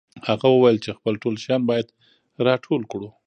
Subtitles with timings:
[0.27, 1.87] هغه وویل چې خپل ټول شیان باید
[2.47, 3.09] راټول کړو